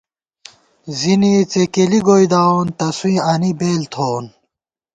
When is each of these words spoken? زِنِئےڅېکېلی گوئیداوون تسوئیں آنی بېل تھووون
زِنِئےڅېکېلی 0.99 1.99
گوئیداوون 2.07 2.67
تسوئیں 2.79 3.23
آنی 3.31 3.51
بېل 3.59 3.81
تھووون 3.91 4.25